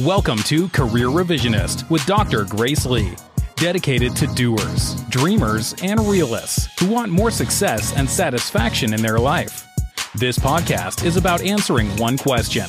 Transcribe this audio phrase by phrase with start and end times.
[0.00, 2.44] Welcome to Career Revisionist with Dr.
[2.44, 3.14] Grace Lee,
[3.54, 9.66] dedicated to doers, dreamers, and realists who want more success and satisfaction in their life.
[10.14, 12.66] This podcast is about answering one question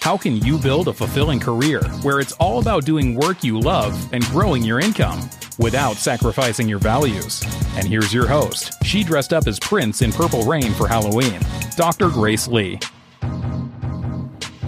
[0.00, 4.10] How can you build a fulfilling career where it's all about doing work you love
[4.14, 5.28] and growing your income
[5.58, 7.42] without sacrificing your values?
[7.76, 8.72] And here's your host.
[8.84, 11.40] She dressed up as Prince in Purple Rain for Halloween,
[11.76, 12.08] Dr.
[12.08, 12.80] Grace Lee.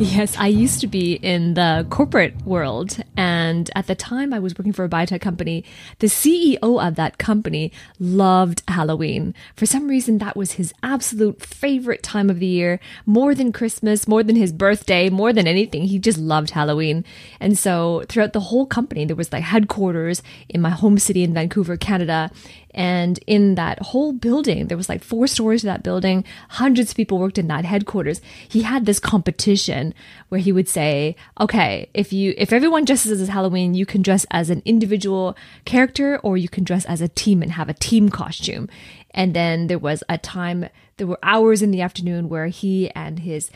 [0.02, 2.96] Yes, I used to be in the corporate world.
[3.16, 5.64] And at the time I was working for a biotech company,
[6.00, 7.70] the CEO of that company
[8.00, 9.32] loved Halloween.
[9.54, 14.08] For some reason, that was his absolute favorite time of the year, more than Christmas,
[14.08, 15.84] more than his birthday, more than anything.
[15.84, 17.04] He just loved Halloween.
[17.38, 21.32] And so throughout the whole company, there was like headquarters in my home city in
[21.32, 22.32] Vancouver, Canada.
[22.75, 26.25] And in that whole building, there was like four stories to that building.
[26.50, 28.21] Hundreds of people worked in that headquarters.
[28.49, 29.94] He had this competition
[30.29, 34.24] where he would say, okay, if you, if everyone dresses as Halloween, you can dress
[34.30, 38.08] as an individual character or you can dress as a team and have a team
[38.08, 38.69] costume.
[39.11, 43.18] And then there was a time, there were hours in the afternoon where he and
[43.18, 43.50] his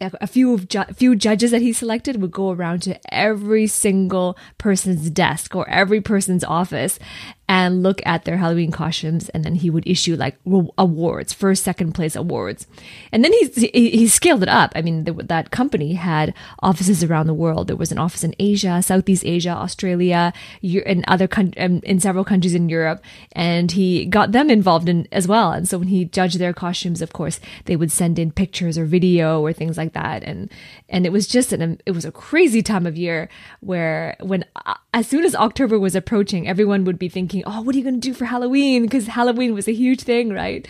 [0.00, 5.10] a few ju- few judges that he selected would go around to every single person's
[5.10, 6.98] desk or every person's office
[7.48, 10.36] and look at their Halloween costumes, and then he would issue like
[10.78, 12.66] awards, first, second place awards,
[13.12, 14.72] and then he he scaled it up.
[14.74, 17.68] I mean, the, that company had offices around the world.
[17.68, 22.54] There was an office in Asia, Southeast Asia, Australia, and other con- in several countries
[22.54, 25.52] in Europe, and he got them involved in as well.
[25.52, 28.86] And so when he judged their costumes, of course, they would send in pictures or
[28.86, 30.50] video or things like that, and
[30.88, 33.28] and it was just an it was a crazy time of year
[33.60, 37.74] where when uh, as soon as October was approaching, everyone would be thinking, "Oh, what
[37.74, 40.68] are you going to do for Halloween?" Because Halloween was a huge thing, right?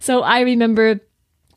[0.00, 1.00] So I remember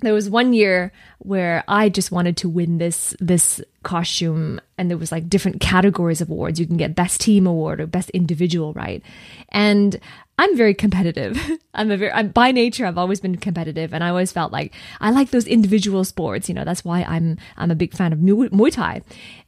[0.02, 4.98] there was one year where I just wanted to win this this costume and there
[4.98, 6.60] was like different categories of awards.
[6.60, 9.02] You can get best team award or best individual, right?
[9.50, 10.00] And
[10.38, 11.40] I'm very competitive.
[11.74, 14.74] I'm a very, I'm, by nature, I've always been competitive and I always felt like
[15.00, 16.50] I like those individual sports.
[16.50, 19.02] You know, that's why I'm, I'm a big fan of Muay Thai.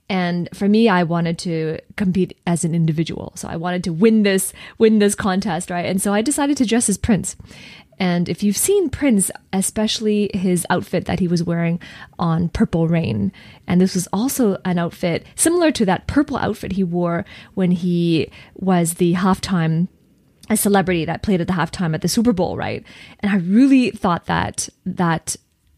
[0.10, 3.34] And for me, I wanted to compete as an individual.
[3.36, 5.86] So I wanted to win this, win this contest, right?
[5.86, 7.36] And so I decided to dress as Prince.
[8.00, 11.80] And if you've seen Prince, especially his outfit that he was wearing
[12.20, 13.32] on Purple Rain,
[13.66, 17.26] and this was also an outfit similar to that purple outfit he wore
[17.56, 19.88] when he was the halftime
[20.50, 22.86] a celebrity that played at the halftime at the Super Bowl, right?
[23.20, 25.36] And I really thought that that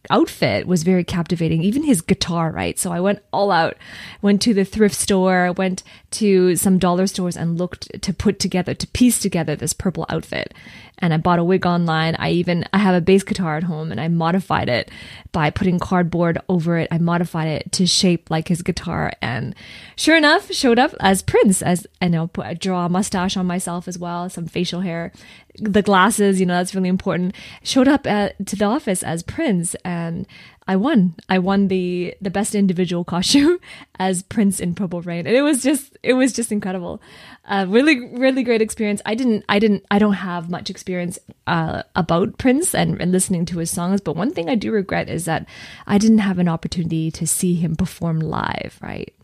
[0.09, 2.79] outfit was very captivating, even his guitar, right?
[2.79, 3.77] So I went all out,
[4.21, 8.73] went to the thrift store, went to some dollar stores and looked to put together,
[8.73, 10.53] to piece together this purple outfit
[10.99, 12.15] and I bought a wig online.
[12.19, 14.91] I even I have a bass guitar at home and I modified it
[15.31, 16.89] by putting cardboard over it.
[16.91, 19.55] I modified it to shape like his guitar and
[19.95, 23.87] sure enough showed up as Prince as you know put, draw a mustache on myself
[23.87, 25.11] as well, some facial hair,
[25.57, 27.33] the glasses, you know, that's really important.
[27.63, 30.27] Showed up at, to the office as Prince and
[30.69, 31.15] I won.
[31.27, 33.57] I won the the best individual costume
[33.99, 37.01] as Prince in Purple Rain, and it was just it was just incredible.
[37.45, 39.01] Uh, really, really great experience.
[39.03, 43.45] I didn't, I didn't, I don't have much experience uh, about Prince and, and listening
[43.47, 45.47] to his songs, but one thing I do regret is that
[45.87, 48.77] I didn't have an opportunity to see him perform live.
[48.79, 49.15] Right.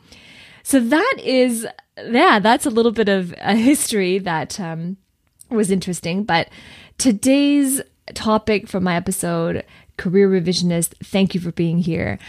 [0.63, 1.67] So that is,
[2.03, 4.97] yeah, that's a little bit of a history that um,
[5.51, 6.23] was interesting.
[6.23, 6.49] But
[6.97, 7.83] today's
[8.15, 9.63] topic for my episode
[9.97, 12.19] career revisionist, thank you for being here.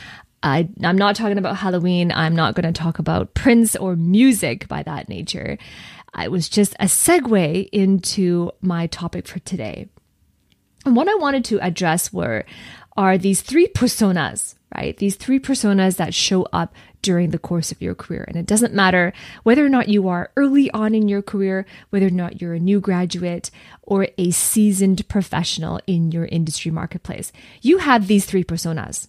[0.43, 2.13] I, am not talking about Halloween.
[2.13, 5.59] I'm not going to talk about Prince or music by that nature.
[6.19, 9.89] It was just a segue into my topic for today.
[10.85, 12.45] And what I wanted to address were
[12.97, 14.97] are these three personas, right?
[14.97, 18.25] These three personas that show up during the course of your career.
[18.27, 19.13] And it doesn't matter
[19.45, 22.59] whether or not you are early on in your career, whether or not you're a
[22.59, 23.51] new graduate
[23.83, 27.31] or a seasoned professional in your industry marketplace.
[27.63, 29.09] You have these three personas.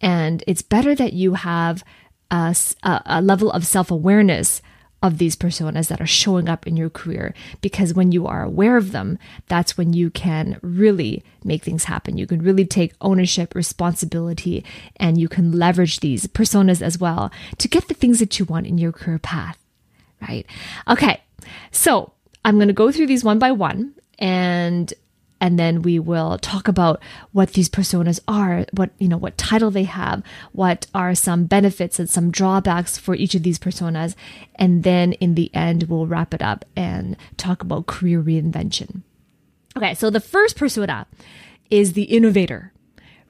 [0.00, 1.84] And it's better that you have
[2.30, 4.62] a, a level of self awareness
[5.02, 8.76] of these personas that are showing up in your career because when you are aware
[8.76, 12.16] of them, that's when you can really make things happen.
[12.16, 14.64] You can really take ownership, responsibility,
[14.96, 18.66] and you can leverage these personas as well to get the things that you want
[18.66, 19.58] in your career path,
[20.26, 20.46] right?
[20.88, 21.20] Okay,
[21.70, 22.12] so
[22.44, 24.92] I'm going to go through these one by one and
[25.46, 27.00] and then we will talk about
[27.30, 30.20] what these personas are what you know what title they have
[30.50, 34.16] what are some benefits and some drawbacks for each of these personas.
[34.56, 39.02] And then in the end we'll wrap it up and talk about career reinvention.
[39.76, 41.06] Okay so the first persona
[41.70, 42.72] is the innovator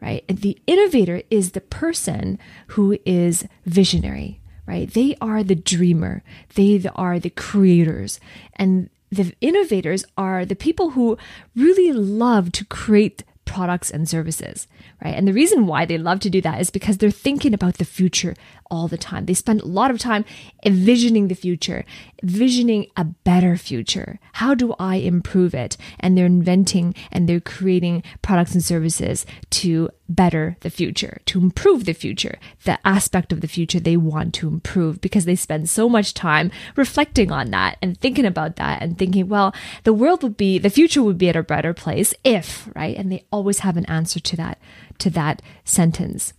[0.00, 0.24] right?
[0.26, 4.90] And the innovator is the person who is visionary right?
[4.90, 6.22] They are the dreamer,
[6.54, 8.18] they are the creators,
[8.54, 11.16] and the innovators are the people who
[11.54, 14.66] really love to create products and services,
[15.02, 15.14] right?
[15.14, 17.84] And the reason why they love to do that is because they're thinking about the
[17.84, 18.34] future
[18.70, 19.24] all the time.
[19.24, 20.24] They spend a lot of time
[20.64, 21.84] envisioning the future,
[22.22, 24.18] visioning a better future.
[24.34, 25.76] How do I improve it?
[26.00, 31.84] And they're inventing and they're creating products and services to better the future, to improve
[31.84, 35.88] the future, the aspect of the future they want to improve because they spend so
[35.88, 39.54] much time reflecting on that and thinking about that and thinking, well,
[39.84, 42.96] the world would be, the future would be at a better place if, right?
[42.96, 44.58] And they always have an answer to that,
[44.98, 46.32] to that sentence.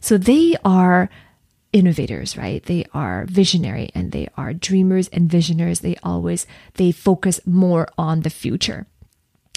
[0.00, 1.08] So they are
[1.72, 2.62] innovators, right?
[2.64, 5.80] They are visionary and they are dreamers and visionaries.
[5.80, 8.86] They always, they focus more on the future.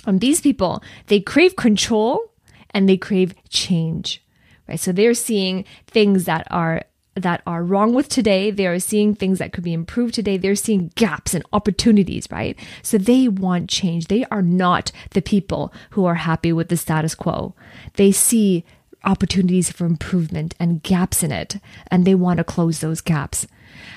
[0.06, 2.32] And these people, they crave control
[2.72, 4.24] and they crave change,
[4.68, 4.80] right?
[4.80, 6.84] So they're seeing things that are
[7.16, 8.52] that are wrong with today.
[8.52, 10.36] They are seeing things that could be improved today.
[10.36, 12.60] They're seeing gaps and opportunities, right?
[12.82, 14.08] So they want change.
[14.08, 17.56] They are not the people who are happy with the status quo.
[17.94, 18.66] They see
[19.06, 21.58] opportunities for improvement and gaps in it,
[21.90, 23.48] and they want to close those gaps.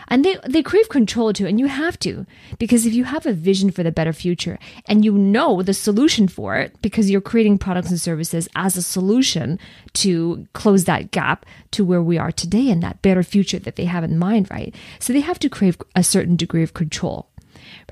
[0.08, 2.26] And they, they crave control too, and you have to,
[2.58, 6.28] because if you have a vision for the better future and you know the solution
[6.28, 9.58] for it, because you're creating products and services as a solution
[9.94, 13.84] to close that gap to where we are today and that better future that they
[13.84, 14.74] have in mind, right?
[14.98, 17.28] So they have to crave a certain degree of control,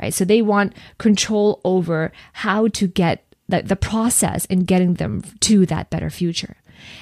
[0.00, 0.12] right?
[0.12, 5.66] So they want control over how to get the, the process in getting them to
[5.66, 6.56] that better future.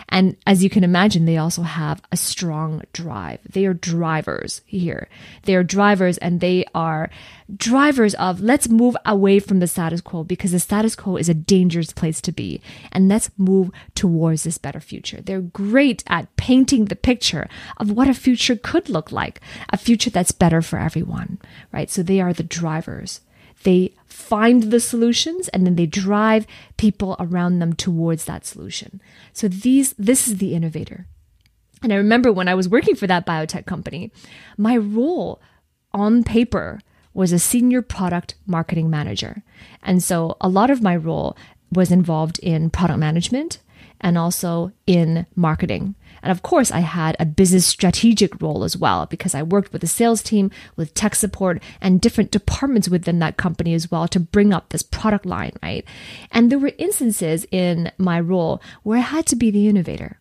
[0.08, 3.40] And as you can imagine, they also have a strong drive.
[3.48, 5.08] They are drivers here.
[5.42, 7.10] They are drivers and they are
[7.54, 11.34] drivers of let's move away from the status quo because the status quo is a
[11.34, 12.60] dangerous place to be.
[12.92, 15.20] And let's move towards this better future.
[15.20, 20.10] They're great at painting the picture of what a future could look like, a future
[20.10, 21.38] that's better for everyone,
[21.72, 21.90] right?
[21.90, 23.20] So they are the drivers.
[23.62, 26.46] They find the solutions and then they drive
[26.76, 29.00] people around them towards that solution.
[29.32, 31.06] So these this is the innovator.
[31.82, 34.10] And I remember when I was working for that biotech company,
[34.56, 35.40] my role
[35.92, 36.80] on paper
[37.12, 39.42] was a senior product marketing manager.
[39.82, 41.36] And so a lot of my role
[41.70, 43.60] was involved in product management
[44.00, 45.94] and also in marketing.
[46.24, 49.82] And of course, I had a business strategic role as well because I worked with
[49.82, 54.18] the sales team, with tech support, and different departments within that company as well to
[54.18, 55.84] bring up this product line, right?
[56.32, 60.18] And there were instances in my role where I had to be the innovator.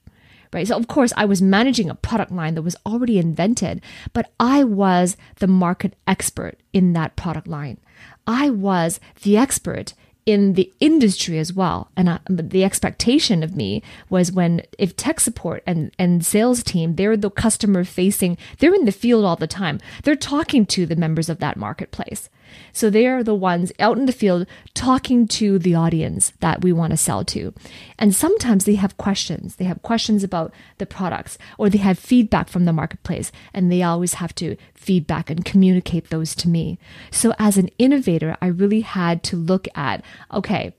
[0.52, 0.68] Right.
[0.68, 3.82] So, of course, I was managing a product line that was already invented,
[4.14, 7.80] but I was the market expert in that product line.
[8.28, 11.90] I was the expert in the industry as well.
[11.98, 16.96] And I, the expectation of me was when if tech support and, and sales team,
[16.96, 19.80] they're the customer facing, they're in the field all the time.
[20.04, 22.30] They're talking to the members of that marketplace.
[22.72, 26.72] So they are the ones out in the field talking to the audience that we
[26.72, 27.54] want to sell to.
[27.98, 29.56] And sometimes they have questions.
[29.56, 33.84] They have questions about the products or they have feedback from the marketplace and they
[33.84, 36.80] always have to feedback and communicate those to me.
[37.12, 40.04] So as an innovator, I really had to look at,
[40.34, 40.76] okay,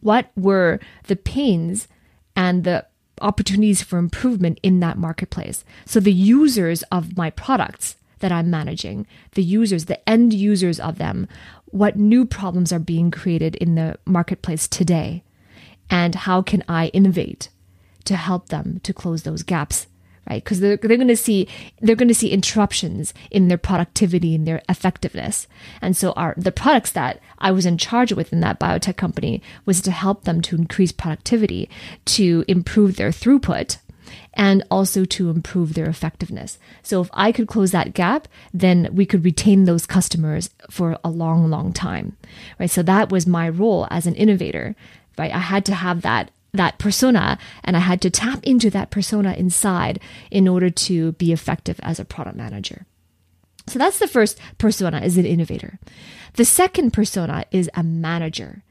[0.00, 1.88] what were the pains
[2.34, 2.86] and the
[3.20, 5.64] opportunities for improvement in that marketplace.
[5.84, 10.98] So the users of my products that I'm managing, the users, the end users of
[10.98, 11.28] them,
[11.66, 15.22] what new problems are being created in the marketplace today,
[15.90, 17.48] and how can I innovate
[18.04, 19.86] to help them to close those gaps
[20.28, 20.42] right?
[20.42, 21.48] Because they're, they're going to see
[21.80, 25.46] they're going to see interruptions in their productivity and their effectiveness.
[25.80, 29.42] And so our the products that i was in charge with in that biotech company
[29.64, 31.68] was to help them to increase productivity
[32.04, 33.78] to improve their throughput
[34.34, 36.58] and also to improve their effectiveness.
[36.82, 41.10] So if I could close that gap, then we could retain those customers for a
[41.10, 42.16] long, long time.
[42.58, 42.70] Right.
[42.70, 44.74] So that was my role as an innovator.
[45.18, 45.32] Right.
[45.32, 49.34] I had to have that that persona and I had to tap into that persona
[49.34, 52.86] inside in order to be effective as a product manager.
[53.66, 55.78] So that's the first persona is an innovator.
[56.34, 58.62] The second persona is a manager.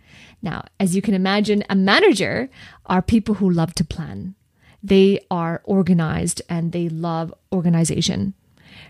[0.41, 2.49] Now, as you can imagine, a manager
[2.85, 4.35] are people who love to plan
[4.85, 8.33] they are organized and they love organization,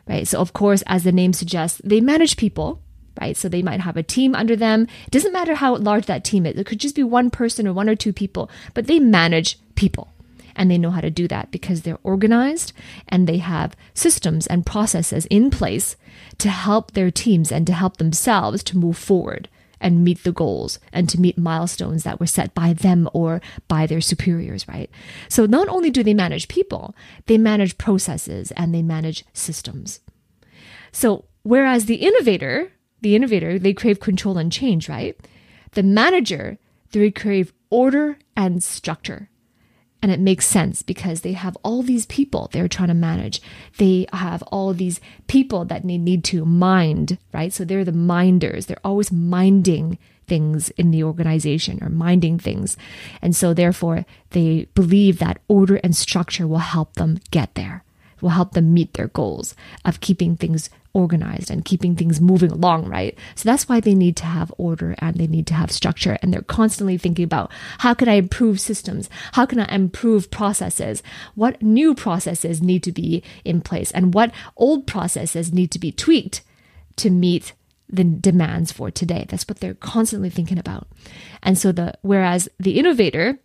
[0.07, 0.27] right?
[0.27, 2.81] So, of course, as the name suggests, they manage people,
[3.19, 3.37] right?
[3.37, 4.87] So they might have a team under them.
[5.05, 6.57] It doesn't matter how large that team is.
[6.57, 10.11] It could just be one person or one or two people, but they manage people.
[10.57, 12.71] And they know how to do that because they're organized
[13.09, 15.97] and they have systems and processes in place
[16.37, 19.49] to help their teams and to help themselves to move forward
[19.79, 23.85] and meet the goals and to meet milestones that were set by them or by
[23.85, 24.89] their superiors, right?
[25.29, 29.99] So not only do they manage people, they manage processes and they manage systems.
[30.91, 35.17] So whereas the innovator, the innovator, they crave control and change, right?
[35.71, 36.57] The manager,
[36.91, 39.29] they crave order and structure.
[40.05, 43.41] And it makes sense because they have all these people they're trying to manage.
[43.79, 47.51] They have all these people that they need to mind, right?
[47.51, 48.67] So they're the minders.
[48.67, 49.97] They're always minding
[50.27, 52.77] things in the organization or minding things.
[53.19, 57.83] And so therefore they believe that order and structure will help them get there,
[58.21, 62.87] will help them meet their goals of keeping things organized and keeping things moving along,
[62.87, 63.17] right?
[63.35, 66.17] So that's why they need to have order and they need to have structure.
[66.21, 69.09] And they're constantly thinking about how can I improve systems?
[69.33, 71.03] How can I improve processes?
[71.35, 73.91] What new processes need to be in place?
[73.91, 76.41] And what old processes need to be tweaked
[76.95, 77.51] to meet
[77.89, 79.25] the demands for today?
[79.27, 80.87] That's what they're constantly thinking about.
[81.43, 83.39] And so the, whereas the innovator,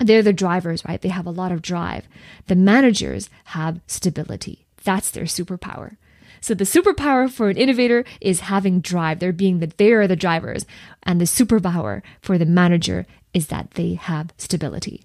[0.00, 1.00] they're the drivers, right?
[1.00, 2.06] They have a lot of drive.
[2.46, 4.66] The managers have stability.
[4.82, 5.96] That's their superpower.
[6.40, 9.18] So the superpower for an innovator is having drive.
[9.18, 10.66] They're being that they are the drivers.
[11.04, 15.04] And the superpower for the manager is that they have stability.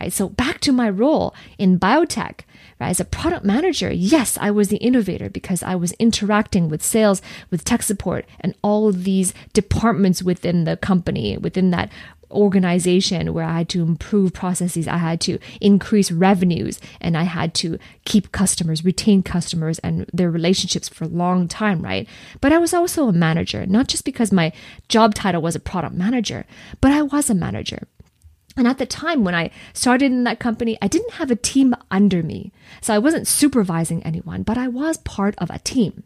[0.00, 0.12] Right.
[0.12, 2.40] So back to my role in biotech,
[2.80, 2.88] right?
[2.88, 7.20] As a product manager, yes, I was the innovator because I was interacting with sales,
[7.50, 11.92] with tech support, and all of these departments within the company, within that
[12.32, 17.54] organization where I had to improve processes, I had to increase revenues, and I had
[17.54, 22.08] to keep customers, retain customers and their relationships for a long time, right?
[22.40, 24.52] But I was also a manager, not just because my
[24.88, 26.44] job title was a product manager,
[26.80, 27.86] but I was a manager.
[28.56, 31.74] And at the time when I started in that company, I didn't have a team
[31.90, 32.52] under me.
[32.82, 36.02] So I wasn't supervising anyone, but I was part of a team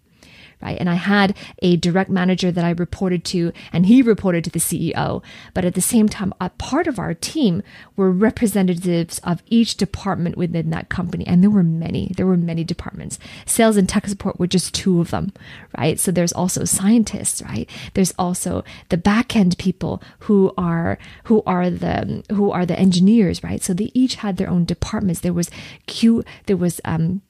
[0.63, 0.79] right?
[0.79, 4.59] And I had a direct manager that I reported to, and he reported to the
[4.59, 5.23] CEO.
[5.55, 7.63] But at the same time, a part of our team
[7.95, 11.27] were representatives of each department within that company.
[11.27, 13.19] And there were many, there were many departments.
[13.45, 15.33] Sales and tech support were just two of them,
[15.77, 16.01] right?
[16.01, 17.69] So there's also scientists, right?
[17.95, 23.45] There's also the back end people who are, who are the, who are the engineers,
[23.45, 23.63] right?
[23.63, 25.21] So they each had their own departments.
[25.21, 25.51] There was
[25.87, 27.23] Q, there was, um,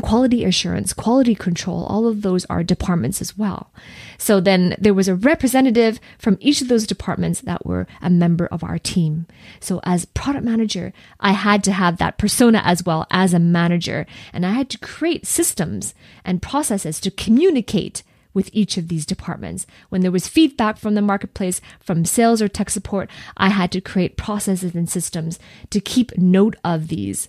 [0.00, 3.70] quality assurance, quality control, all of those are departments as well.
[4.16, 8.46] So then there was a representative from each of those departments that were a member
[8.46, 9.26] of our team.
[9.60, 14.06] So as product manager, I had to have that persona as well as a manager,
[14.32, 15.94] and I had to create systems
[16.24, 18.02] and processes to communicate
[18.34, 19.66] with each of these departments.
[19.90, 23.80] When there was feedback from the marketplace, from sales or tech support, I had to
[23.80, 27.28] create processes and systems to keep note of these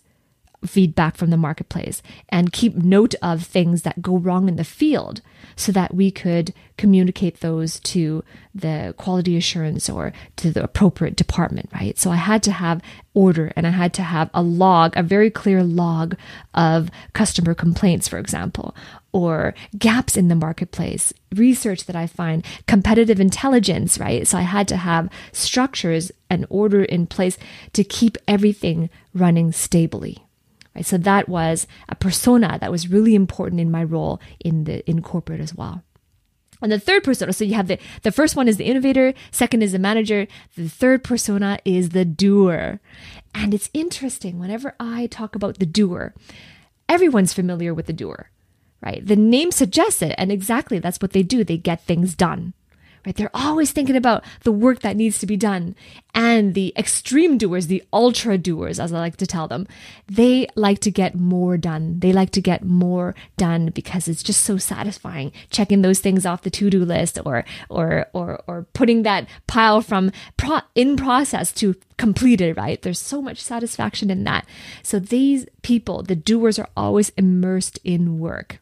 [0.65, 5.21] feedback from the marketplace and keep note of things that go wrong in the field
[5.55, 8.23] so that we could communicate those to
[8.55, 11.97] the quality assurance or to the appropriate department, right?
[11.97, 12.81] So I had to have
[13.13, 16.15] order and I had to have a log, a very clear log
[16.53, 18.75] of customer complaints, for example,
[19.11, 24.25] or gaps in the marketplace, research that I find, competitive intelligence, right?
[24.27, 27.37] So I had to have structures and order in place
[27.73, 30.22] to keep everything running stably.
[30.75, 30.85] Right?
[30.85, 35.01] So that was a persona that was really important in my role in the in
[35.01, 35.83] corporate as well.
[36.61, 39.61] And the third persona, so you have the, the first one is the innovator, second
[39.63, 42.79] is the manager, the third persona is the doer.
[43.35, 46.13] And it's interesting, whenever I talk about the doer,
[46.87, 48.29] everyone's familiar with the doer,
[48.81, 49.05] right?
[49.05, 51.43] The name suggests it, and exactly that's what they do.
[51.43, 52.53] They get things done
[53.05, 53.15] right?
[53.15, 55.75] They're always thinking about the work that needs to be done.
[56.15, 59.67] And the extreme doers, the ultra doers, as I like to tell them,
[60.07, 61.99] they like to get more done.
[61.99, 66.43] They like to get more done because it's just so satisfying checking those things off
[66.43, 71.75] the to-do list or, or, or, or putting that pile from pro- in process to
[71.97, 72.81] completed, right?
[72.81, 74.45] There's so much satisfaction in that.
[74.81, 78.59] So these people, the doers are always immersed in work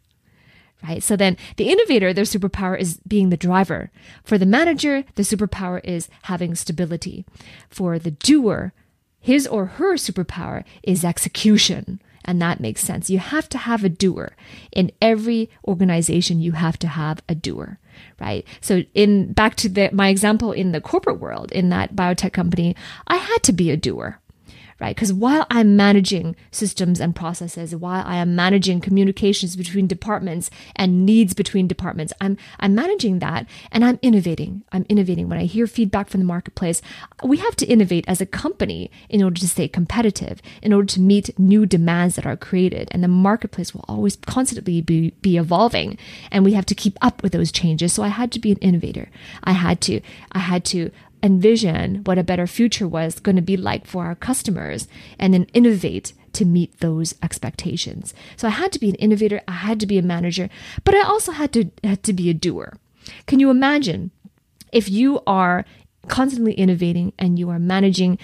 [0.84, 1.04] right?
[1.04, 3.92] So then the innovator, their superpower is being the driver.
[4.24, 7.26] For the manager, the superpower is having stability.
[7.70, 8.74] For the doer,
[9.20, 12.02] his or her superpower is execution.
[12.24, 13.10] And that makes sense.
[13.10, 14.36] You have to have a doer.
[14.72, 17.80] In every organization, you have to have a doer,
[18.20, 18.46] right?
[18.62, 22.76] So in back to the, my example in the corporate world, in that biotech company,
[23.08, 24.20] I had to be a doer
[24.82, 24.96] right?
[24.96, 31.06] Because while I'm managing systems and processes, while I am managing communications between departments and
[31.06, 34.64] needs between departments, I'm I'm managing that and I'm innovating.
[34.72, 35.30] I'm innovating.
[35.30, 36.82] When I hear feedback from the marketplace,
[37.24, 41.00] we have to innovate as a company in order to stay competitive, in order to
[41.00, 42.90] meet new demands that are created.
[42.92, 45.98] And the marketplace will always constantly be, be evolving.
[46.32, 47.94] And we have to keep up with those changes.
[47.94, 49.10] So I had to be an innovator.
[49.44, 50.90] I had to, I had to
[51.24, 54.88] envision what a better future was going to be like for our customers
[55.20, 58.14] and then innovate to meet those expectations.
[58.38, 60.50] So I had to be an innovator, I had to be a manager,
[60.84, 62.78] but I also had to had to be a doer.
[63.28, 64.12] Can you imagine
[64.72, 65.66] if you are
[66.08, 68.18] constantly innovating and you are managing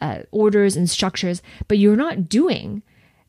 [0.00, 2.82] uh, orders and structures, but you're not doing,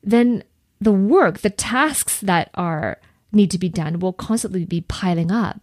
[0.03, 0.43] then
[0.79, 2.99] the work, the tasks that are
[3.31, 5.61] need to be done will constantly be piling up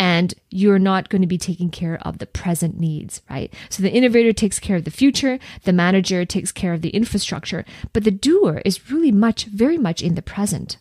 [0.00, 3.52] and you're not going to be taking care of the present needs, right?
[3.68, 7.66] So the innovator takes care of the future, the manager takes care of the infrastructure,
[7.92, 10.78] but the doer is really much, very much in the present,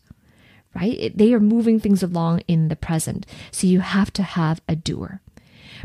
[0.73, 0.97] right?
[0.97, 3.25] It, they are moving things along in the present.
[3.51, 5.19] So you have to have a doer.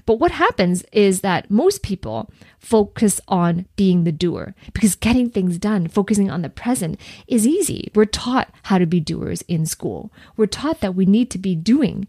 [0.07, 5.59] But what happens is that most people focus on being the doer because getting things
[5.59, 7.91] done, focusing on the present is easy.
[7.97, 10.13] We're taught how to be doers in school.
[10.37, 12.07] We're taught that we need to be doing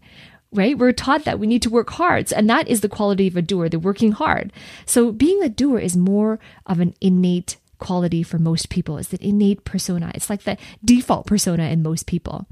[0.56, 0.78] right?
[0.78, 2.32] We're taught that we need to work hard.
[2.32, 4.52] And that is the quality of a doer, the working hard.
[4.84, 8.98] So being a doer is more of an innate quality for most people.
[8.98, 10.10] It's an innate persona.
[10.14, 12.46] It's like the default persona in most people.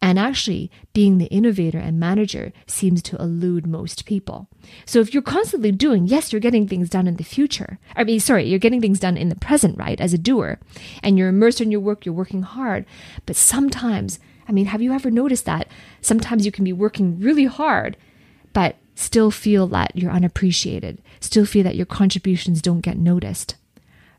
[0.00, 4.48] And actually, being the innovator and manager seems to elude most people.
[4.86, 7.78] So if you're constantly doing, yes, you're getting things done in the future.
[7.96, 10.00] I mean, sorry, you're getting things done in the present, right?
[10.00, 10.58] As a doer.
[11.02, 12.86] And you're immersed in your work, you're working hard.
[13.26, 14.18] But sometimes
[14.52, 15.66] I mean, have you ever noticed that?
[16.02, 17.96] Sometimes you can be working really hard,
[18.52, 23.54] but still feel that you're unappreciated, still feel that your contributions don't get noticed.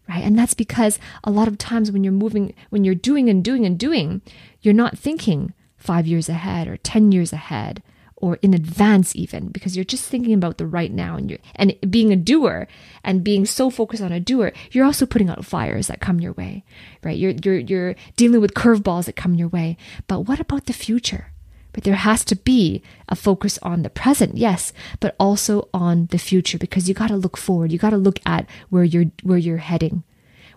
[0.09, 0.23] Right?
[0.23, 3.63] And that's because a lot of times when you're moving, when you're doing and doing
[3.63, 4.21] and doing,
[4.63, 7.83] you're not thinking five years ahead or 10 years ahead
[8.23, 11.75] or in advance even because you're just thinking about the right now and you and
[11.89, 12.67] being a doer
[13.03, 16.31] and being so focused on a doer you're also putting out fires that come your
[16.31, 16.63] way
[17.03, 17.17] right?
[17.17, 19.77] You're you're you're dealing with curveballs that come your way.
[20.07, 21.31] But what about the future?
[21.73, 26.19] But there has to be a focus on the present yes but also on the
[26.19, 27.71] future because you got to look forward.
[27.71, 30.03] You got to look at where you're where you're heading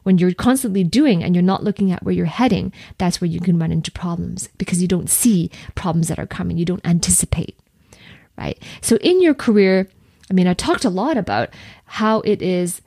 [0.06, 3.40] when you're constantly doing and you're not looking at where you're heading, that's where you
[3.40, 6.56] can run into problems because you don't see problems that are coming.
[6.56, 7.58] You don't anticipate,
[8.38, 8.56] right?
[8.80, 9.88] So in your career,
[10.30, 11.48] I mean, I talked a lot about
[11.86, 12.82] how it is,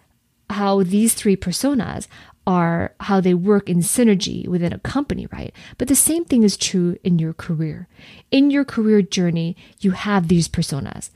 [0.50, 2.08] how these three personas
[2.48, 5.54] are how they work in synergy within a company, right?
[5.78, 7.90] But the same thing is true in your career.
[8.32, 11.10] In your career journey, you have these personas.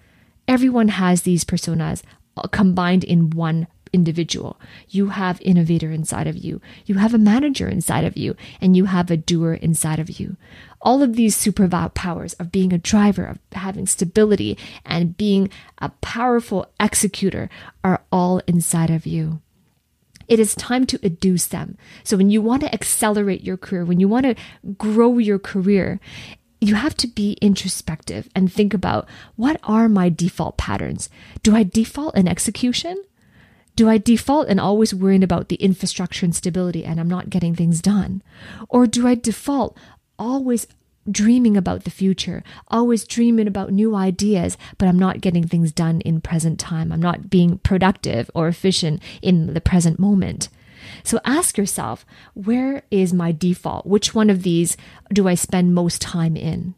[0.50, 2.04] Everyone has these personas
[2.36, 4.60] uh, combined in one individual.
[4.90, 6.60] You have innovator inside of you.
[6.86, 10.36] You have a manager inside of you and you have a doer inside of you.
[10.82, 16.66] All of these superpowers of being a driver, of having stability and being a powerful
[16.80, 17.50] executor
[17.84, 19.40] are all inside of you.
[20.28, 21.78] It is time to educe them.
[22.04, 24.36] So when you want to accelerate your career, when you want to
[24.78, 26.00] grow your career,
[26.62, 31.10] you have to be introspective and think about what are my default patterns?
[31.44, 33.04] Do I default in execution?
[33.76, 37.56] Do I default and always worrying about the infrastructure and stability and I'm not getting
[37.56, 38.22] things done?
[38.70, 39.78] Or do I default
[40.20, 40.68] always
[41.10, 46.02] dreaming about the future, always dreaming about new ideas, but I'm not getting things done
[46.02, 46.92] in present time?
[46.92, 50.50] I'm not being productive or efficient in the present moment.
[51.04, 53.86] So ask yourself, where is my default?
[53.86, 54.78] Which one of these
[55.12, 56.76] do I spend most time in?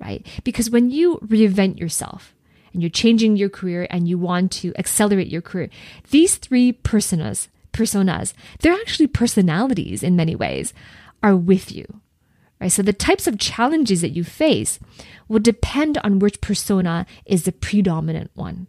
[0.00, 0.26] Right?
[0.42, 2.34] Because when you reinvent yourself,
[2.74, 5.70] and you're changing your career and you want to accelerate your career.
[6.10, 10.74] These three personas, personas, they're actually personalities in many ways,
[11.22, 11.86] are with you.
[12.60, 12.68] Right?
[12.70, 14.78] So the types of challenges that you face
[15.28, 18.66] will depend on which persona is the predominant one.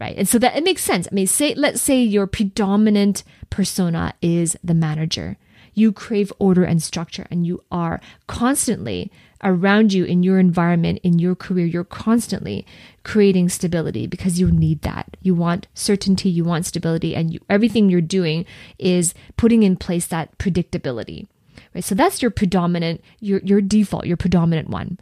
[0.00, 0.16] Right.
[0.16, 1.08] And so that it makes sense.
[1.10, 5.36] I mean, say, let's say your predominant persona is the manager.
[5.74, 9.10] You crave order and structure and you are constantly
[9.42, 12.66] around you in your environment, in your career, you're constantly
[13.04, 15.16] creating stability because you need that.
[15.22, 18.44] You want certainty, you want stability, and you, everything you're doing
[18.78, 21.26] is putting in place that predictability.
[21.74, 21.84] Right?
[21.84, 24.98] So that's your predominant, your, your default, your predominant one.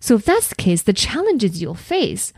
[0.00, 2.32] So if that's the case, the challenges you'll face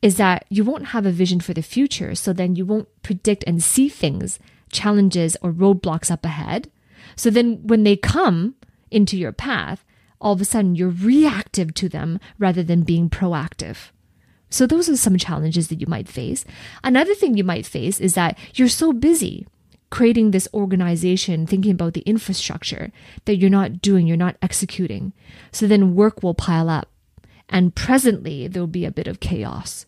[0.00, 2.14] is that you won't have a vision for the future.
[2.14, 4.38] So then you won't predict and see things,
[4.70, 6.70] challenges, or roadblocks up ahead.
[7.16, 8.54] So then when they come
[8.90, 9.84] into your path,
[10.20, 13.90] all of a sudden you're reactive to them rather than being proactive.
[14.50, 16.44] So those are some challenges that you might face.
[16.82, 19.46] Another thing you might face is that you're so busy
[19.90, 22.92] creating this organization, thinking about the infrastructure
[23.24, 25.12] that you're not doing, you're not executing.
[25.50, 26.90] So then work will pile up.
[27.48, 29.86] And presently, there'll be a bit of chaos.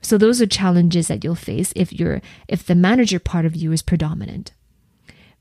[0.00, 3.72] So those are challenges that you'll face if you're if the manager part of you
[3.72, 4.52] is predominant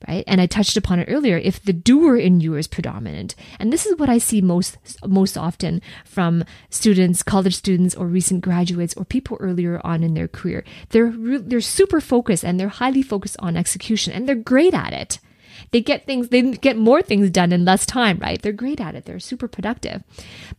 [0.08, 0.24] right?
[0.28, 1.38] And I touched upon it earlier.
[1.38, 5.38] If the doer in you is predominant, and this is what I see most most
[5.38, 10.64] often from students, college students, or recent graduates, or people earlier on in their career,
[10.90, 15.20] they're they're super focused and they're highly focused on execution, and they're great at it.
[15.72, 18.42] They get things, they get more things done in less time, right?
[18.42, 19.06] They're great at it.
[19.06, 20.04] They're super productive.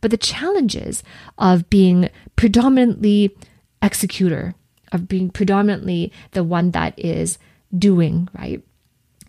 [0.01, 1.03] But the challenges
[1.37, 3.35] of being predominantly
[3.81, 4.55] executor,
[4.91, 7.37] of being predominantly the one that is
[7.77, 8.63] doing, right?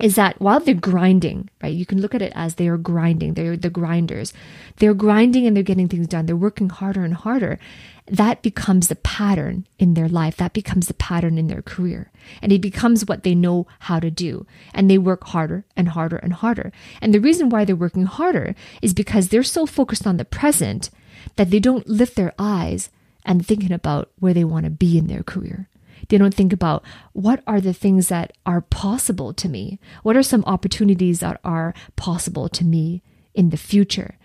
[0.01, 1.75] Is that while they're grinding, right?
[1.75, 3.35] You can look at it as they are grinding.
[3.35, 4.33] They're the grinders.
[4.77, 6.27] They're grinding and they're getting things done.
[6.27, 7.59] They're working harder and harder.
[8.07, 10.37] That becomes the pattern in their life.
[10.37, 12.11] That becomes the pattern in their career.
[12.41, 14.47] And it becomes what they know how to do.
[14.73, 16.73] And they work harder and harder and harder.
[17.03, 20.91] And the reason why they're working harder is because they're so focused on the present
[21.37, 22.91] that they don't lift their eyes
[23.25, 25.69] and thinking about where they want to be in their career.
[26.09, 29.79] They don't think about what are the things that are possible to me?
[30.03, 33.03] What are some opportunities that are possible to me
[33.35, 34.19] in the future?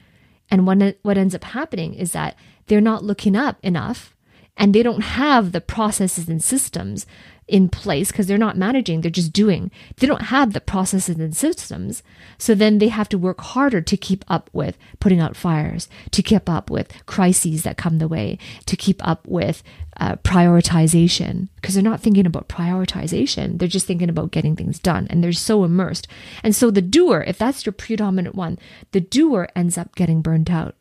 [0.49, 2.35] And what, what ends up happening is that
[2.67, 4.15] they're not looking up enough
[4.55, 7.05] and they don't have the processes and systems
[7.47, 9.71] in place because they're not managing, they're just doing.
[9.97, 12.03] They don't have the processes and systems.
[12.37, 16.23] So then they have to work harder to keep up with putting out fires, to
[16.23, 19.63] keep up with crises that come the way, to keep up with
[19.97, 23.59] uh, prioritization because they're not thinking about prioritization.
[23.59, 26.07] They're just thinking about getting things done and they're so immersed.
[26.43, 28.57] And so the doer, if that's your predominant one,
[28.91, 30.75] the doer ends up getting burnt out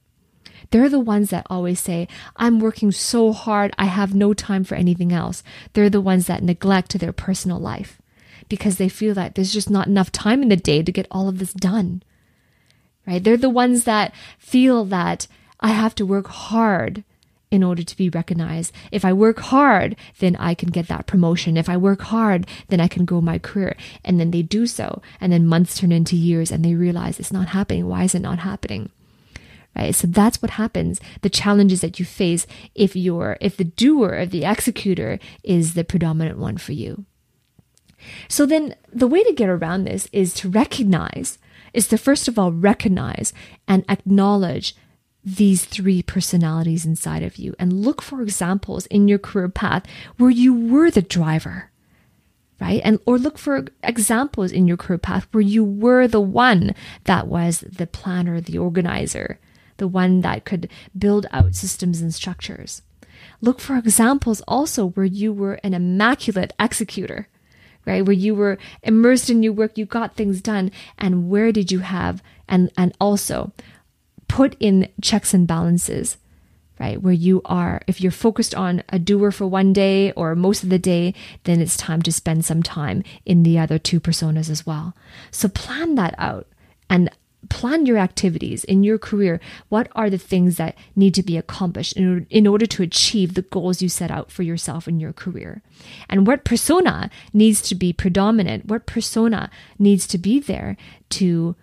[0.73, 4.75] they're the ones that always say, I'm working so hard, I have no time for
[4.75, 5.43] anything else.
[5.75, 8.01] They're the ones that neglect their personal life
[8.49, 11.29] because they feel that there's just not enough time in the day to get all
[11.29, 12.03] of this done.
[13.07, 13.23] Right?
[13.23, 15.27] They're the ones that feel that
[15.61, 17.05] I have to work hard
[17.51, 18.73] in order to be recognized.
[18.91, 21.59] If I work hard, then I can get that promotion.
[21.59, 23.77] If I work hard, then I can grow my career.
[24.05, 25.03] And then they do so.
[25.21, 27.87] And then months turn into years and they realize it's not happening.
[27.87, 28.91] Why is it not happening?
[29.77, 29.95] Right?
[29.95, 31.01] So that's what happens.
[31.23, 35.85] The challenges that you face if you're, if the doer, if the executor is the
[35.85, 37.05] predominant one for you.
[38.29, 41.39] So then the way to get around this is to recognize,
[41.73, 43.33] is to first of all recognize
[43.69, 44.75] and acknowledge
[45.25, 49.85] these three personalities inside of you and look for examples in your career path
[50.19, 51.71] where you were the driver
[52.61, 56.75] right and or look for examples in your career path where you were the one
[57.05, 59.39] that was the planner the organizer
[59.83, 62.83] the one that could build out systems and structures.
[63.41, 67.27] Look for examples also where you were an immaculate executor,
[67.85, 68.07] right?
[68.07, 71.81] Where you were immersed in your work, you got things done, and where did you
[71.81, 73.51] have, and, and also
[74.29, 76.17] put in checks and balances,
[76.79, 77.03] right?
[77.03, 80.69] Where you are, if you're focused on a doer for one day or most of
[80.71, 84.65] the day, then it's time to spend some time in the other two personas as
[84.65, 84.95] well.
[85.33, 86.47] So plan that out
[86.89, 87.11] and
[87.49, 89.41] plan your activities in your career.
[89.69, 93.43] What are the things that need to be accomplished in, in order to achieve the
[93.43, 95.63] goals you set out for yourself in your career?
[96.09, 98.67] And what persona needs to be predominant?
[98.67, 100.77] What persona needs to be there
[101.11, 101.57] to,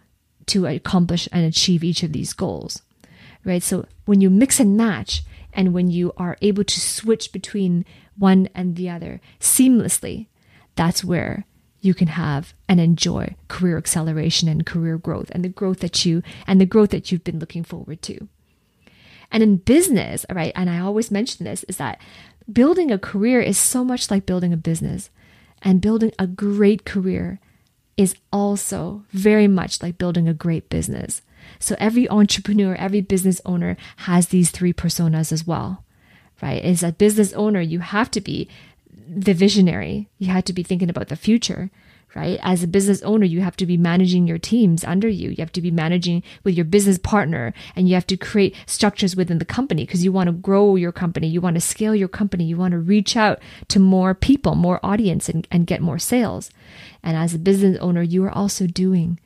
[0.47, 2.81] to accomplish and achieve each of these goals?
[3.45, 3.63] Right?
[3.63, 7.85] So when you mix and match, and when you are able to switch between
[8.17, 10.27] one and the other seamlessly,
[10.75, 11.45] that's where
[11.81, 16.21] you can have and enjoy career acceleration and career growth and the growth that you
[16.45, 18.27] and the growth that you've been looking forward to.
[19.31, 22.01] And in business, right, and I always mention this is that
[22.51, 25.09] building a career is so much like building a business.
[25.61, 27.39] And building a great career
[27.97, 31.21] is also very much like building a great business.
[31.59, 35.83] So every entrepreneur, every business owner has these three personas as well,
[36.41, 36.63] right?
[36.63, 38.47] As a business owner, you have to be
[39.09, 40.09] the visionary.
[40.17, 41.71] You had to be thinking about the future,
[42.15, 42.39] right?
[42.41, 45.29] As a business owner, you have to be managing your teams under you.
[45.29, 49.15] You have to be managing with your business partner and you have to create structures
[49.15, 51.27] within the company because you want to grow your company.
[51.27, 52.45] You want to scale your company.
[52.45, 56.51] You want to reach out to more people, more audience and, and get more sales.
[57.03, 59.19] And as a business owner, you are also doing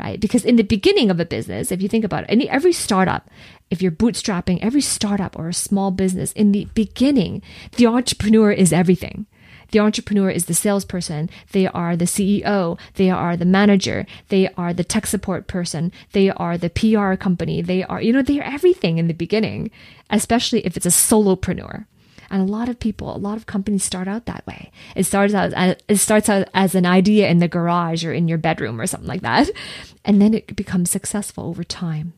[0.00, 0.18] right?
[0.18, 3.28] Because in the beginning of a business, if you think about it, any every startup,
[3.70, 7.42] if you're bootstrapping every startup or a small business, in the beginning,
[7.76, 9.26] the entrepreneur is everything.
[9.70, 11.30] The entrepreneur is the salesperson.
[11.52, 12.78] They are the CEO.
[12.94, 14.06] They are the manager.
[14.28, 15.92] They are the tech support person.
[16.12, 17.62] They are the PR company.
[17.62, 19.70] They are, you know, they are everything in the beginning,
[20.10, 21.86] especially if it's a solopreneur.
[22.30, 24.70] And a lot of people, a lot of companies start out that way.
[24.94, 28.28] It starts out as, it starts out as an idea in the garage or in
[28.28, 29.50] your bedroom or something like that.
[30.04, 32.12] And then it becomes successful over time.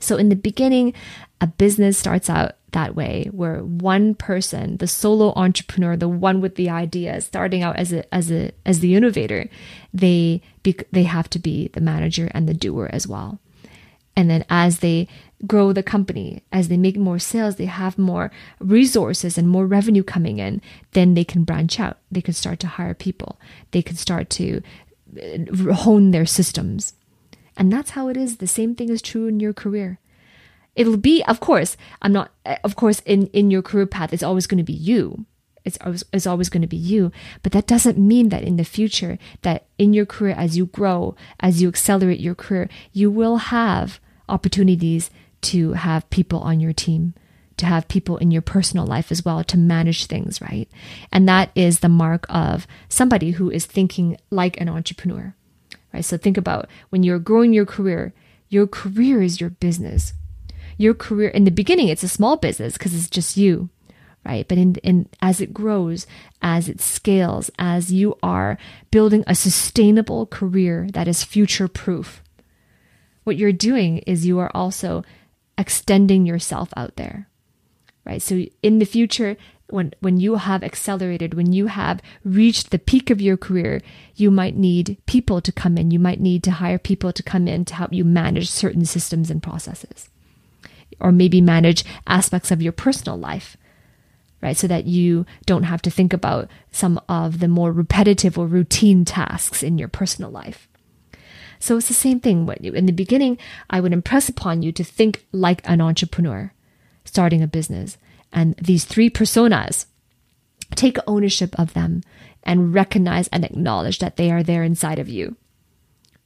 [0.00, 0.94] So in the beginning,
[1.40, 6.56] a business starts out that way where one person, the solo entrepreneur, the one with
[6.56, 9.48] the idea, starting out as a as a as the innovator,
[9.94, 13.38] they be, they have to be the manager and the doer as well.
[14.16, 15.08] And then as they
[15.46, 20.02] grow the company, as they make more sales, they have more resources and more revenue
[20.02, 21.98] coming in, then they can branch out.
[22.10, 23.38] They can start to hire people.
[23.72, 24.62] They can start to
[25.20, 26.94] uh, hone their systems.
[27.56, 28.38] And that's how it is.
[28.38, 29.98] The same thing is true in your career.
[30.74, 32.30] It'll be, of course, I'm not,
[32.64, 35.24] of course, in, in your career path, it's always going to be you.
[35.64, 37.10] It's always, it's always going to be you.
[37.42, 41.16] But that doesn't mean that in the future, that in your career, as you grow,
[41.40, 45.10] as you accelerate your career, you will have opportunities
[45.42, 47.14] to have people on your team,
[47.56, 50.68] to have people in your personal life as well, to manage things, right?
[51.12, 55.34] And that is the mark of somebody who is thinking like an entrepreneur,
[55.92, 56.04] right?
[56.04, 58.12] So think about when you're growing your career,
[58.48, 60.12] your career is your business.
[60.78, 63.70] Your career, in the beginning, it's a small business because it's just you,
[64.26, 64.46] right?
[64.46, 66.06] But in, in as it grows,
[66.42, 68.58] as it scales, as you are
[68.90, 72.22] building a sustainable career that is future proof,
[73.26, 75.02] what you're doing is you are also
[75.58, 77.28] extending yourself out there.
[78.04, 78.22] Right?
[78.22, 79.36] So in the future,
[79.68, 83.82] when when you have accelerated, when you have reached the peak of your career,
[84.14, 85.90] you might need people to come in.
[85.90, 89.28] You might need to hire people to come in to help you manage certain systems
[89.28, 90.08] and processes.
[91.00, 93.56] Or maybe manage aspects of your personal life.
[94.40, 94.56] Right?
[94.56, 99.04] So that you don't have to think about some of the more repetitive or routine
[99.04, 100.68] tasks in your personal life.
[101.58, 102.48] So it's the same thing.
[102.62, 103.38] In the beginning,
[103.70, 106.52] I would impress upon you to think like an entrepreneur
[107.04, 107.96] starting a business.
[108.32, 109.86] And these three personas,
[110.74, 112.02] take ownership of them
[112.42, 115.36] and recognize and acknowledge that they are there inside of you.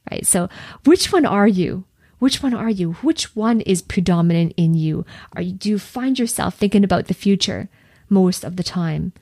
[0.09, 0.25] Right?
[0.25, 0.49] So,
[0.85, 1.85] which one are you?
[2.19, 2.93] Which one are you?
[2.93, 5.05] Which one is predominant in you?
[5.33, 7.69] Are you, do you find yourself thinking about the future
[8.09, 9.13] most of the time?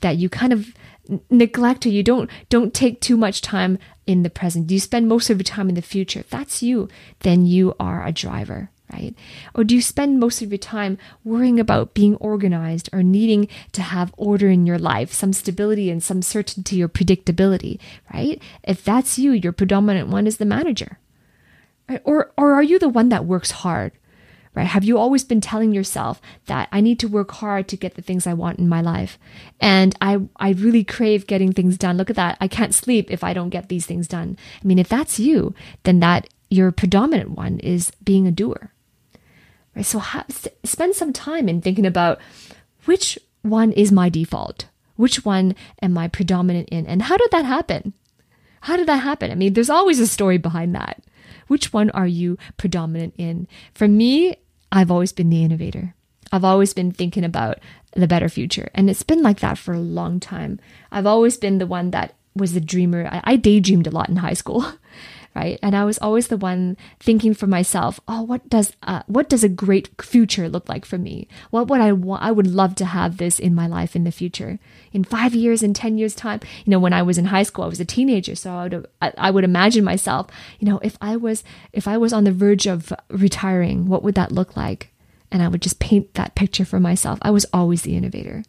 [0.00, 0.74] That you kind of
[1.30, 4.70] neglect or you don't don't take too much time in the present.
[4.70, 6.20] You spend most of your time in the future.
[6.20, 6.88] If that's you,
[7.20, 9.14] then you are a driver, right?
[9.54, 13.82] Or do you spend most of your time worrying about being organized or needing to
[13.82, 17.78] have order in your life, some stability and some certainty or predictability,
[18.12, 18.40] right?
[18.62, 20.98] If that's you, your predominant one is the manager.
[21.88, 22.02] Right?
[22.04, 23.92] Or or are you the one that works hard?
[24.58, 24.66] Right?
[24.66, 28.02] Have you always been telling yourself that I need to work hard to get the
[28.02, 29.16] things I want in my life?
[29.60, 31.96] And I, I really crave getting things done.
[31.96, 32.36] Look at that.
[32.40, 34.36] I can't sleep if I don't get these things done.
[34.62, 38.72] I mean, if that's you, then that your predominant one is being a doer,
[39.76, 39.86] right?
[39.86, 40.26] So ha-
[40.64, 42.18] spend some time in thinking about
[42.84, 44.66] which one is my default?
[44.96, 46.84] Which one am I predominant in?
[46.84, 47.92] And how did that happen?
[48.62, 49.30] How did that happen?
[49.30, 51.00] I mean, there's always a story behind that.
[51.46, 53.46] Which one are you predominant in?
[53.72, 54.36] For me,
[54.70, 55.94] I've always been the innovator.
[56.30, 57.58] I've always been thinking about
[57.94, 58.68] the better future.
[58.74, 60.60] And it's been like that for a long time.
[60.92, 63.08] I've always been the one that was the dreamer.
[63.10, 64.64] I, I daydreamed a lot in high school.
[65.34, 65.58] right?
[65.62, 69.44] And I was always the one thinking for myself, oh, what does uh, what does
[69.44, 71.28] a great future look like for me?
[71.50, 72.22] What would I want?
[72.22, 74.58] I would love to have this in my life in the future,
[74.92, 76.40] in five years, in ten years time.
[76.64, 78.86] You know, when I was in high school, I was a teenager, so I would
[79.00, 80.26] I would imagine myself,
[80.58, 84.14] you know, if I was if I was on the verge of retiring, what would
[84.16, 84.92] that look like?
[85.30, 87.18] And I would just paint that picture for myself.
[87.22, 88.42] I was always the innovator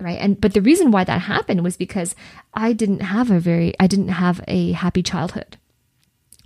[0.00, 2.16] right and but the reason why that happened was because
[2.52, 5.56] i didn't have a very i didn't have a happy childhood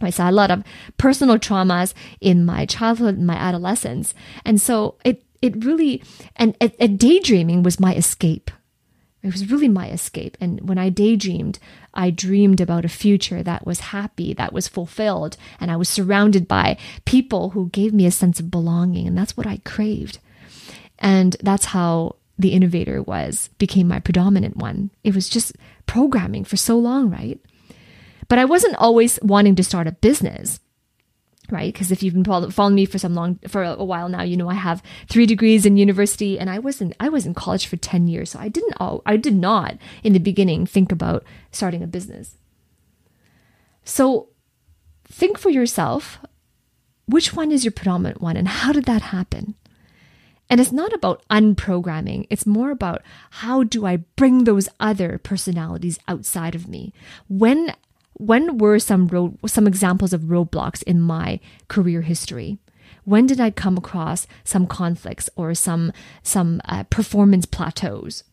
[0.01, 0.63] I saw a lot of
[0.97, 4.15] personal traumas in my childhood and my adolescence.
[4.45, 6.03] And so it, it really,
[6.37, 8.51] and, and daydreaming was my escape.
[9.23, 10.37] It was really my escape.
[10.41, 11.59] And when I daydreamed,
[11.93, 16.47] I dreamed about a future that was happy, that was fulfilled, and I was surrounded
[16.47, 19.09] by people who gave me a sense of belonging.
[19.09, 20.21] And that's what I craved.
[21.01, 24.91] And that's how the innovator was, became my predominant one.
[25.03, 25.57] It was just
[25.87, 27.41] programming for so long, right?
[28.29, 30.61] But I wasn't always wanting to start a business
[31.51, 31.73] right?
[31.73, 34.49] Because if you've been following me for some long for a while now, you know
[34.49, 37.77] I have three degrees in university, and I was in I was in college for
[37.77, 41.83] ten years, so I didn't all I did not in the beginning think about starting
[41.83, 42.37] a business.
[43.85, 44.29] So
[45.07, 46.19] think for yourself,
[47.07, 49.55] which one is your predominant one, and how did that happen?
[50.51, 52.27] And it's not about unprogramming.
[52.31, 56.95] It's more about how do I bring those other personalities outside of me?
[57.29, 57.75] When
[58.19, 62.59] when were some some examples of roadblocks in my career history?
[63.05, 68.25] When did I come across some conflicts or some some uh, performance plateaus,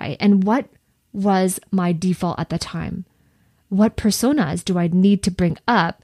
[0.00, 0.16] right?
[0.20, 0.68] And what
[1.12, 3.04] was my default at the time?
[3.68, 6.02] What personas do I need to bring up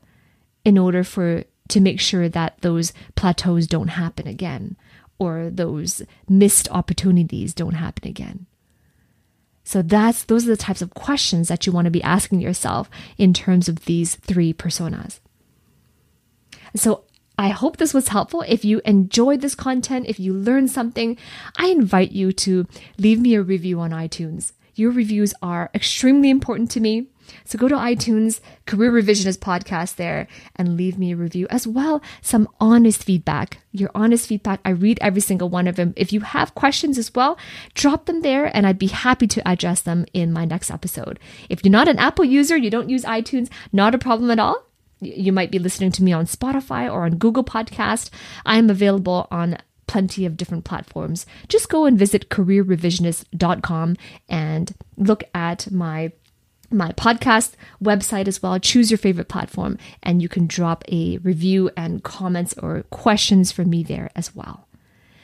[0.64, 4.76] in order for to make sure that those plateaus don't happen again
[5.18, 8.46] or those missed opportunities don't happen again?
[9.64, 12.90] So that's those are the types of questions that you want to be asking yourself
[13.16, 15.20] in terms of these three personas.
[16.74, 17.04] So
[17.38, 18.44] I hope this was helpful.
[18.46, 21.16] If you enjoyed this content, if you learned something,
[21.56, 22.66] I invite you to
[22.98, 24.52] leave me a review on iTunes.
[24.74, 27.08] Your reviews are extremely important to me.
[27.44, 32.02] So go to iTunes, Career Revisionist podcast there, and leave me a review as well.
[32.20, 33.58] Some honest feedback.
[33.72, 35.94] Your honest feedback, I read every single one of them.
[35.96, 37.38] If you have questions as well,
[37.74, 41.18] drop them there and I'd be happy to address them in my next episode.
[41.48, 44.66] If you're not an Apple user, you don't use iTunes, not a problem at all.
[45.00, 48.10] You might be listening to me on Spotify or on Google Podcast.
[48.46, 49.58] I am available on
[49.88, 51.26] plenty of different platforms.
[51.48, 53.96] Just go and visit careerrevisionist.com
[54.28, 56.12] and look at my
[56.72, 58.58] my podcast website as well.
[58.58, 63.64] Choose your favorite platform and you can drop a review and comments or questions for
[63.64, 64.66] me there as well.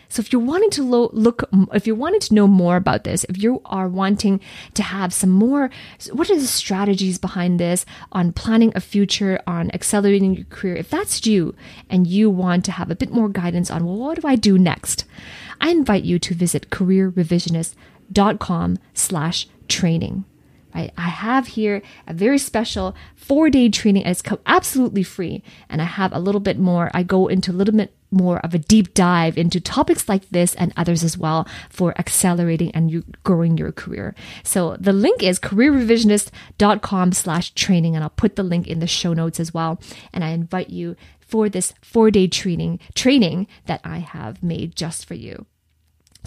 [0.08, 3.24] So if you're wanting to lo- look, if you're wanting to know more about this,
[3.24, 4.40] if you are wanting
[4.74, 5.70] to have some more,
[6.12, 10.76] what are the strategies behind this on planning a future, on accelerating your career?
[10.76, 11.54] If that's you
[11.90, 14.58] and you want to have a bit more guidance on, well, what do I do
[14.58, 15.04] next?
[15.60, 20.24] I invite you to visit careerrevisionist.com slash training.
[20.78, 24.06] I, I have here a very special four day training.
[24.06, 25.42] It's absolutely free.
[25.68, 26.88] And I have a little bit more.
[26.94, 30.54] I go into a little bit more of a deep dive into topics like this
[30.54, 34.14] and others as well for accelerating and you growing your career.
[34.44, 37.96] So the link is careerrevisionist.com slash training.
[37.96, 39.80] And I'll put the link in the show notes as well.
[40.12, 45.06] And I invite you for this four day training, training that I have made just
[45.06, 45.46] for you.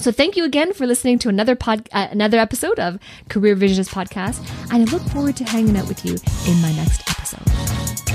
[0.01, 2.97] So thank you again for listening to another pod, uh, another episode of
[3.29, 4.39] Career Revisionist podcast,
[4.73, 6.17] and I look forward to hanging out with you
[6.51, 8.10] in my next episode.